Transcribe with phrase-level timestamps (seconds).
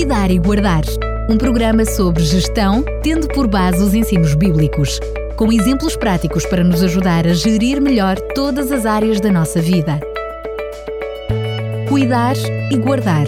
[0.00, 0.82] Cuidar e Guardar,
[1.28, 4.98] um programa sobre gestão, tendo por base os ensinos bíblicos,
[5.36, 10.00] com exemplos práticos para nos ajudar a gerir melhor todas as áreas da nossa vida.
[11.86, 12.34] Cuidar
[12.72, 13.26] e Guardar.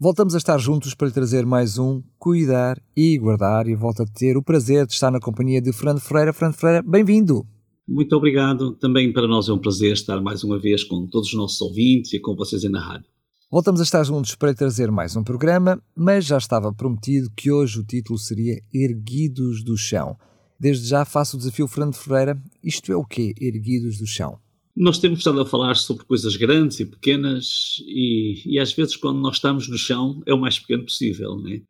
[0.00, 4.06] Voltamos a estar juntos para lhe trazer mais um Cuidar e Guardar e volto a
[4.06, 6.32] ter o prazer de estar na companhia de Fernando Ferreira.
[6.32, 7.46] Fernando Ferreira, bem-vindo!
[7.86, 8.72] Muito obrigado.
[8.72, 12.12] Também para nós é um prazer estar mais uma vez com todos os nossos ouvintes
[12.12, 13.11] e com vocês aí na rádio.
[13.52, 17.80] Voltamos a estar juntos para trazer mais um programa, mas já estava prometido que hoje
[17.80, 20.16] o título seria Erguidos do Chão.
[20.58, 22.42] Desde já faço o desafio Fernando Ferreira.
[22.64, 24.38] Isto é o quê, Erguidos do Chão?
[24.74, 29.20] Nós temos estado a falar sobre coisas grandes e pequenas e, e às vezes quando
[29.20, 31.60] nós estamos no chão é o mais pequeno possível, não é?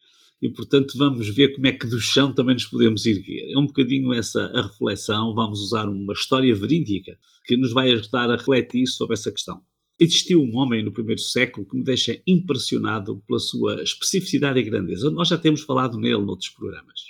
[0.41, 3.52] e, portanto, vamos ver como é que do chão também nos podemos erguer.
[3.52, 8.30] É um bocadinho essa a reflexão, vamos usar uma história verídica que nos vai ajudar
[8.30, 9.60] a refletir sobre essa questão.
[9.98, 15.11] Existiu um homem no primeiro século que me deixa impressionado pela sua especificidade e grandeza.
[15.11, 17.00] Nós já temos falado nele noutros programas.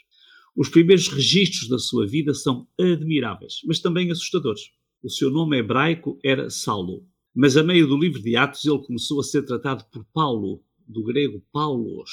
[0.54, 4.62] Os primeiros registros da sua vida são admiráveis, mas também assustadores.
[5.02, 9.20] O seu nome hebraico era Saulo, mas a meio do livro de Atos ele começou
[9.20, 12.10] a ser tratado por Paulo, do grego Paulos,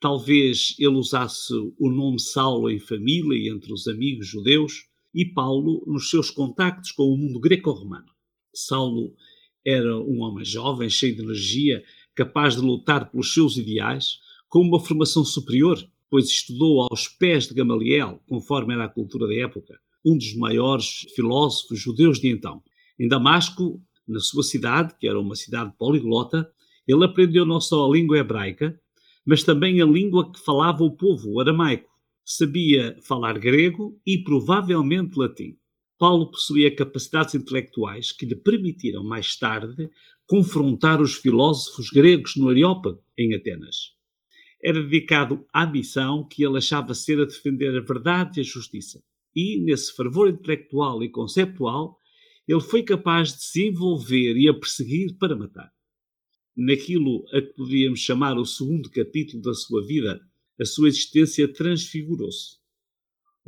[0.00, 5.82] Talvez ele usasse o nome Saulo em família e entre os amigos judeus e Paulo
[5.88, 8.06] nos seus contactos com o mundo greco-romano.
[8.54, 9.12] Saulo
[9.66, 11.82] era um homem jovem, cheio de energia,
[12.14, 15.78] capaz de lutar pelos seus ideais, com uma formação superior,
[16.10, 21.06] pois estudou aos pés de Gamaliel, conforme era a cultura da época, um dos maiores
[21.14, 22.62] filósofos judeus de então.
[22.98, 26.50] Em Damasco, na sua cidade, que era uma cidade poliglota,
[26.86, 28.80] ele aprendeu não só a língua hebraica,
[29.24, 31.90] mas também a língua que falava o povo, o aramaico.
[32.24, 35.56] Sabia falar grego e provavelmente latim.
[35.98, 39.90] Paulo possuía capacidades intelectuais que lhe permitiram mais tarde
[40.26, 43.94] confrontar os filósofos gregos no Areópago, em Atenas.
[44.62, 49.02] Era dedicado à missão que ele achava ser a defender a verdade e a justiça.
[49.34, 51.98] E, nesse fervor intelectual e conceptual,
[52.46, 55.70] ele foi capaz de se envolver e a perseguir para matar
[56.58, 60.20] naquilo a que poderíamos chamar o segundo capítulo da sua vida,
[60.60, 62.57] a sua existência transfigurou-se.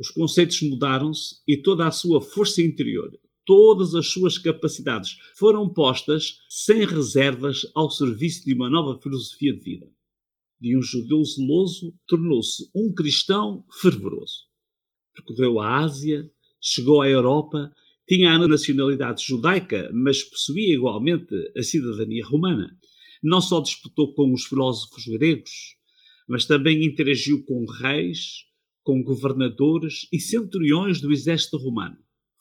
[0.01, 6.39] Os conceitos mudaram-se e toda a sua força interior, todas as suas capacidades foram postas
[6.49, 9.87] sem reservas ao serviço de uma nova filosofia de vida.
[10.59, 14.47] De um judeu zeloso, tornou-se um cristão fervoroso.
[15.13, 16.27] Percorreu a Ásia,
[16.59, 17.71] chegou à Europa,
[18.07, 22.75] tinha a nacionalidade judaica, mas possuía igualmente a cidadania romana
[23.21, 25.75] não só disputou com os filósofos gregos,
[26.27, 28.45] mas também interagiu com reis,
[28.83, 31.97] com governadores e centuriões do exército romano.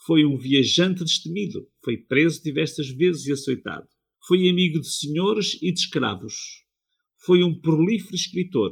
[0.06, 3.86] Foi um viajante destemido, foi preso diversas vezes e açoitado.
[4.26, 6.64] Foi amigo de senhores e de escravos.
[7.24, 8.70] Foi um prolífero escritor,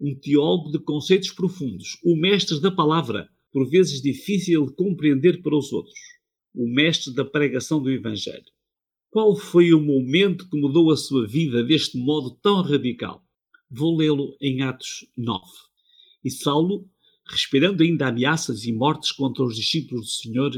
[0.00, 5.56] um teólogo de conceitos profundos, o mestre da palavra, por vezes difícil de compreender para
[5.56, 5.98] os outros,
[6.54, 8.44] o mestre da pregação do Evangelho.
[9.10, 13.24] Qual foi o momento que mudou a sua vida deste modo tão radical?
[13.70, 15.42] Vou lê-lo em Atos 9.
[16.22, 16.86] E Saulo,
[17.30, 20.52] respirando ainda ameaças e mortes contra os discípulos do Senhor,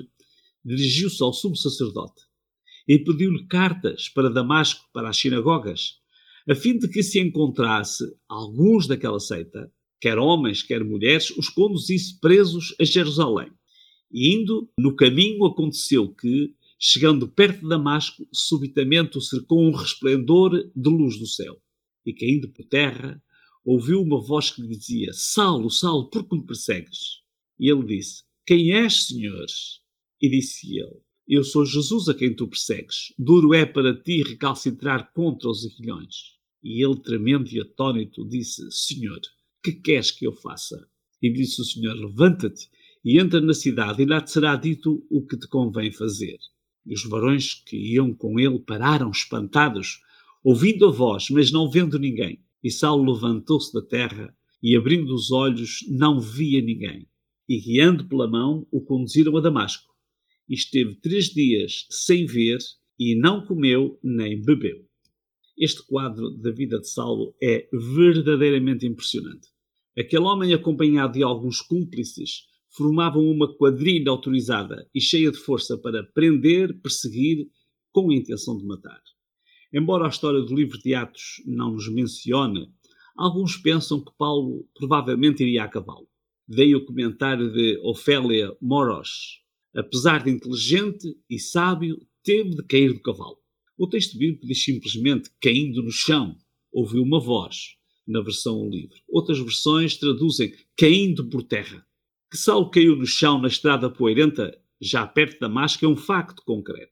[0.64, 2.22] dirigiu-se ao sumo sacerdote
[2.88, 5.98] e pediu-lhe cartas para Damasco, para as sinagogas,
[6.48, 12.19] a fim de que se encontrasse alguns daquela seita, quer homens, quer mulheres, os conduzisse
[12.19, 13.50] presos a Jerusalém.
[14.10, 20.50] E indo, no caminho aconteceu que, Chegando perto de Damasco, subitamente o cercou um resplendor
[20.75, 21.60] de luz do céu.
[22.06, 23.22] E caindo por terra,
[23.65, 27.21] ouviu uma voz que lhe dizia: Saulo, Saulo, por que me persegues?
[27.59, 29.47] E ele disse: Quem és, Senhor?
[30.21, 33.12] E disse ele: Eu sou Jesus a quem tu persegues.
[33.19, 36.38] Duro é para ti recalcitrar contra os aguilhões.
[36.62, 39.21] E ele, tremendo e atônito, disse: Senhor,
[39.62, 40.88] que queres que eu faça?
[41.22, 42.69] E disse o Senhor: Levanta-te
[43.04, 46.38] e entra na cidade, e lá te será dito o que te convém fazer.
[46.84, 50.01] E os varões que iam com ele pararam espantados,
[50.42, 52.42] ouvindo a voz, mas não vendo ninguém.
[52.62, 57.09] E Saulo levantou-se da terra e, abrindo os olhos, não via ninguém.
[57.48, 59.92] E, guiando pela mão, o conduziram a Damasco.
[60.48, 62.59] E esteve três dias sem ver
[62.98, 64.84] e não comeu nem bebeu.
[65.57, 69.48] Este quadro da vida de Saulo é verdadeiramente impressionante.
[69.98, 76.04] Aquele homem, acompanhado de alguns cúmplices, formavam uma quadrilha autorizada e cheia de força para
[76.04, 77.48] prender, perseguir,
[77.92, 79.03] com a intenção de matar.
[79.72, 82.68] Embora a história do livro de Atos não nos mencione,
[83.16, 86.08] alguns pensam que Paulo provavelmente iria a cavalo.
[86.48, 89.40] Dei o comentário de Ofélia Moros.
[89.72, 93.38] Apesar de inteligente e sábio, teve de cair do cavalo.
[93.78, 96.36] O texto bíblico diz simplesmente caindo no chão,
[96.72, 97.76] ouviu uma voz,
[98.06, 99.00] na versão livre.
[99.08, 101.86] Outras versões traduzem caindo por terra.
[102.28, 106.42] Que Saulo caiu no chão na estrada poeirenta, já perto da Damasco, é um facto
[106.44, 106.90] concreto.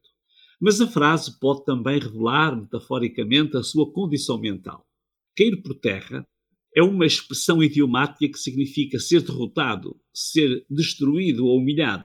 [0.61, 4.85] Mas a frase pode também revelar, metaforicamente, a sua condição mental.
[5.37, 6.27] Cair por terra
[6.75, 12.05] é uma expressão idiomática que significa ser derrotado, ser destruído ou humilhado.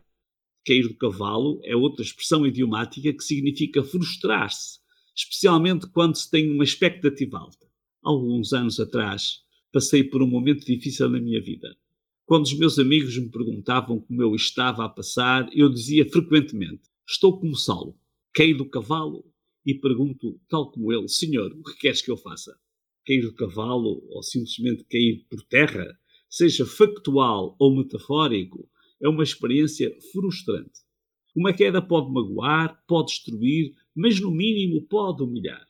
[0.66, 4.80] Cair do cavalo é outra expressão idiomática que significa frustrar-se,
[5.16, 7.68] especialmente quando se tem uma expectativa alta.
[8.04, 9.40] Alguns anos atrás,
[9.72, 11.76] passei por um momento difícil na minha vida.
[12.26, 17.40] Quando os meus amigos me perguntavam como eu estava a passar, eu dizia frequentemente: Estou
[17.40, 17.98] como Saulo,
[18.34, 19.24] caí do cavalo
[19.66, 22.58] e pergunto, tal como ele: Senhor, o que queres que eu faça?
[23.06, 25.86] Cair do cavalo ou simplesmente cair por terra,
[26.30, 28.70] seja factual ou metafórico,
[29.02, 30.82] é uma experiência frustrante.
[31.36, 35.68] Uma queda pode magoar, pode destruir, mas no mínimo pode humilhar.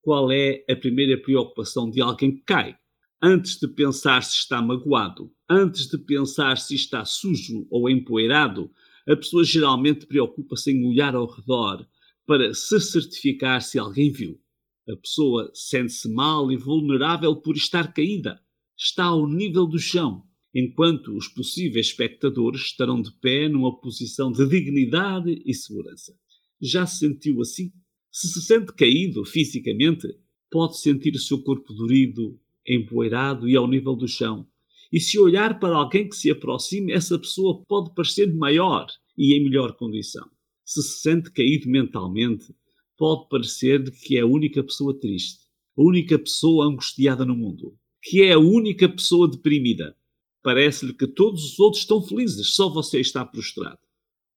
[0.00, 2.76] Qual é a primeira preocupação de alguém que cai?
[3.20, 8.70] Antes de pensar se está magoado, antes de pensar se está sujo ou empoeirado,
[9.06, 11.86] a pessoa geralmente preocupa-se em olhar ao redor
[12.26, 14.40] para se certificar se alguém viu.
[14.88, 18.40] A pessoa sente-se mal e vulnerável por estar caída.
[18.76, 20.24] Está ao nível do chão
[20.54, 26.16] enquanto os possíveis espectadores estarão de pé numa posição de dignidade e segurança.
[26.62, 27.72] Já se sentiu assim?
[28.10, 30.06] Se se sente caído fisicamente,
[30.48, 34.46] pode sentir o seu corpo dorido, empoeirado e ao nível do chão.
[34.92, 38.86] E se olhar para alguém que se aproxime, essa pessoa pode parecer maior
[39.16, 40.28] e em melhor condição.
[40.64, 42.54] Se se sente caído mentalmente,
[42.96, 45.40] pode parecer que é a única pessoa triste,
[45.76, 49.96] a única pessoa angustiada no mundo, que é a única pessoa deprimida
[50.44, 53.78] Parece-lhe que todos os outros estão felizes, só você está prostrado.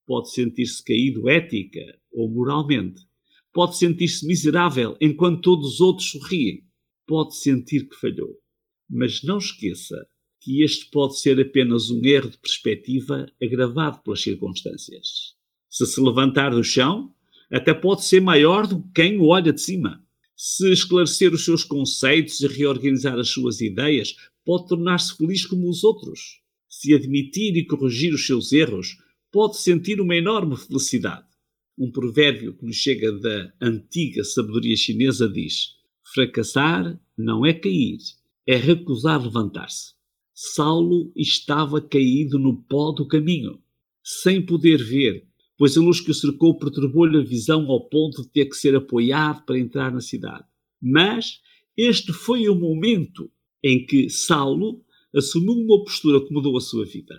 [0.05, 1.81] Pode sentir-se caído ética
[2.13, 3.01] ou moralmente.
[3.51, 6.63] Pode sentir-se miserável enquanto todos os outros sorriem.
[7.05, 8.37] Pode sentir que falhou.
[8.89, 10.07] Mas não esqueça
[10.47, 15.35] que este pode ser apenas um erro de perspectiva agravado pelas circunstâncias.
[15.69, 17.13] Se se levantar do chão,
[17.51, 20.01] até pode ser maior do que quem o olha de cima.
[20.37, 24.15] Se esclarecer os seus conceitos e reorganizar as suas ideias,
[24.45, 26.39] pode tornar-se feliz como os outros.
[26.69, 28.95] Se admitir e corrigir os seus erros,
[29.29, 31.27] pode sentir uma enorme felicidade.
[31.77, 35.73] Um provérbio que nos chega da antiga sabedoria chinesa diz:
[36.13, 37.97] fracassar não é cair,
[38.47, 39.96] é recusar levantar-se.
[40.39, 43.59] Saulo estava caído no pó do caminho,
[44.03, 48.29] sem poder ver, pois a luz que o cercou perturbou-lhe a visão ao ponto de
[48.29, 50.45] ter que ser apoiado para entrar na cidade.
[50.79, 51.41] Mas
[51.75, 53.31] este foi o momento
[53.63, 57.17] em que Saulo assumiu uma postura que mudou a sua vida.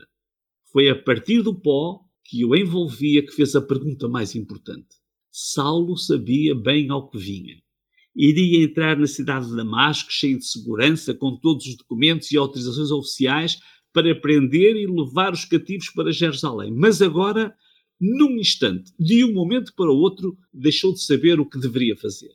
[0.71, 4.95] Foi a partir do pó que o envolvia que fez a pergunta mais importante.
[5.29, 7.61] Saulo sabia bem ao que vinha.
[8.15, 12.91] Iria entrar na cidade de Damasco cheio de segurança, com todos os documentos e autorizações
[12.91, 13.59] oficiais
[13.93, 16.73] para prender e levar os cativos para Jerusalém.
[16.73, 17.55] Mas agora,
[18.01, 22.33] num instante, de um momento para o outro, deixou de saber o que deveria fazer.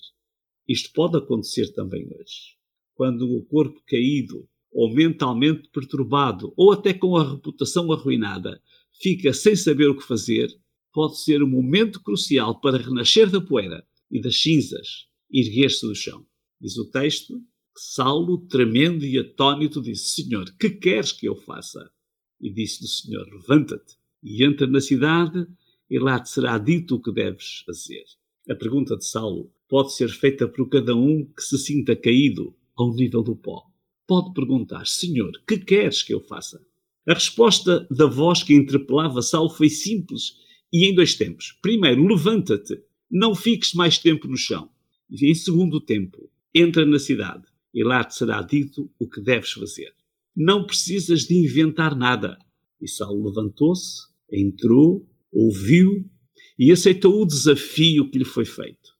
[0.68, 2.54] Isto pode acontecer também hoje
[2.96, 8.62] quando o corpo caído, ou mentalmente perturbado, ou até com a reputação arruinada,
[9.02, 10.50] fica sem saber o que fazer,
[10.92, 16.26] pode ser um momento crucial para renascer da poeira e das cinzas erguer-se do chão.
[16.62, 17.40] Diz o texto
[17.76, 21.92] que Saulo, tremendo e atônito, disse: Senhor, que queres que eu faça?
[22.40, 25.46] E disse-lhe o Senhor: Levanta-te e entra na cidade,
[25.90, 28.04] e lá te será dito o que deves fazer.
[28.50, 32.94] A pergunta de Saulo pode ser feita por cada um que se sinta caído ao
[32.94, 33.64] nível do pó.
[34.08, 36.62] Pode perguntar: Senhor, que queres que eu faça?
[37.08, 40.36] A resposta da voz que interpelava Saulo foi simples
[40.72, 41.58] e em dois tempos.
[41.62, 42.82] Primeiro, levanta-te,
[43.12, 44.70] não fiques mais tempo no chão.
[45.12, 49.94] Em segundo tempo, entra na cidade e lá te será dito o que deves fazer.
[50.36, 52.38] Não precisas de inventar nada.
[52.82, 56.10] E Saulo levantou-se, entrou, ouviu
[56.58, 58.94] e aceitou o desafio que lhe foi feito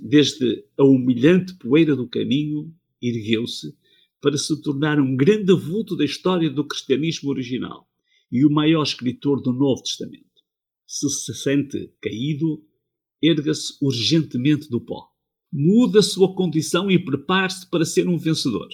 [0.00, 3.76] desde a humilhante poeira do caminho, ergueu-se
[4.20, 7.86] para se tornar um grande vulto da história do cristianismo original
[8.32, 10.24] e o maior escritor do Novo Testamento.
[10.86, 12.64] Se se sente caído,
[13.22, 15.08] erga-se urgentemente do pó.
[15.52, 18.68] Muda a sua condição e prepare-se para ser um vencedor.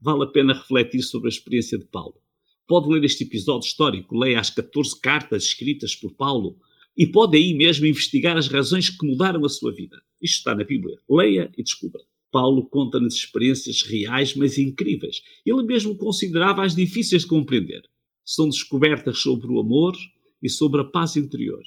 [0.00, 2.20] Vale a pena refletir sobre a experiência de Paulo.
[2.66, 6.58] Pode ler este episódio histórico, leia as 14 cartas escritas por Paulo
[6.96, 10.00] e pode aí mesmo investigar as razões que mudaram a sua vida.
[10.20, 10.98] Isto está na Bíblia.
[11.08, 12.02] Leia e descubra.
[12.30, 15.22] Paulo conta-nos experiências reais, mas incríveis.
[15.44, 17.82] Ele mesmo considerava-as difíceis de compreender.
[18.24, 19.94] São descobertas sobre o amor
[20.42, 21.62] e sobre a paz interior.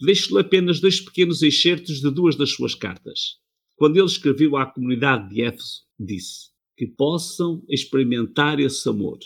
[0.00, 3.38] Deixo-lhe apenas dois pequenos excertos de duas das suas cartas.
[3.74, 9.18] Quando ele escreveu à comunidade de Éfeso, disse que possam experimentar esse amor,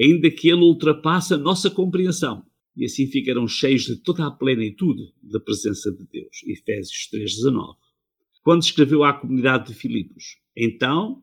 [0.00, 5.12] ainda que ele ultrapasse a nossa compreensão, e assim ficarão cheios de toda a plenitude
[5.22, 6.42] da presença de Deus.
[6.46, 7.76] Efésios 3,19.
[8.42, 11.22] Quando escreveu à comunidade de Filipos, então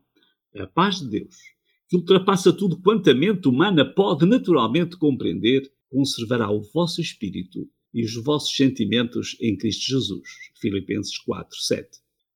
[0.56, 1.36] a paz de Deus,
[1.88, 8.04] que ultrapassa tudo quanto a mente humana pode naturalmente compreender, conservará o vosso espírito e
[8.04, 10.28] os vossos sentimentos em Cristo Jesus.
[10.60, 11.88] Filipenses 4, 7.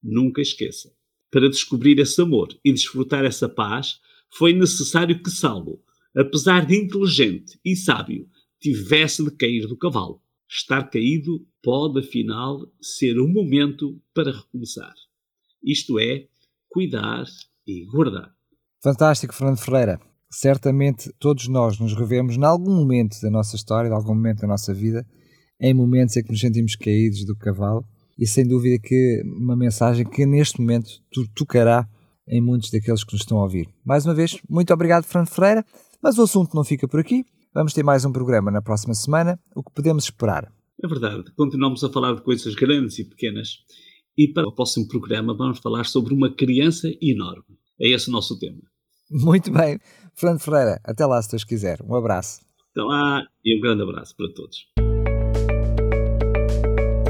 [0.02, 0.92] Nunca esqueça.
[1.30, 5.82] Para descobrir esse amor e desfrutar essa paz, foi necessário que Saulo,
[6.14, 8.28] apesar de inteligente e sábio,
[8.60, 10.20] tivesse de cair do cavalo.
[10.48, 14.94] Estar caído pode, afinal, ser um momento para recomeçar.
[15.62, 16.28] Isto é,
[16.68, 17.25] cuidar
[17.66, 18.32] e guardar.
[18.82, 20.00] Fantástico, Fernando Ferreira.
[20.30, 24.48] Certamente todos nós nos revemos em algum momento da nossa história, em algum momento da
[24.48, 25.06] nossa vida,
[25.60, 27.84] em momentos em que nos sentimos caídos do cavalo
[28.18, 30.90] e sem dúvida que uma mensagem que neste momento
[31.34, 31.88] tocará
[32.28, 33.68] em muitos daqueles que nos estão a ouvir.
[33.84, 35.64] Mais uma vez, muito obrigado, Fernando Ferreira,
[36.02, 37.25] mas o assunto não fica por aqui.
[37.54, 39.38] Vamos ter mais um programa na próxima semana.
[39.54, 40.52] O que podemos esperar?
[40.82, 43.58] É verdade, continuamos a falar de coisas grandes e pequenas.
[44.18, 47.58] E para o próximo programa vamos falar sobre uma criança enorme.
[47.80, 48.62] É esse o nosso tema.
[49.10, 49.78] Muito bem.
[50.14, 51.78] Fernando Ferreira, até lá se Deus quiser.
[51.82, 52.40] Um abraço.
[52.72, 54.86] Até lá e um grande abraço para todos.